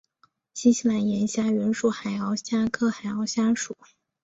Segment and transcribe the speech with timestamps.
[0.55, 3.77] 新西兰岩虾原属海螯虾科海螯虾属。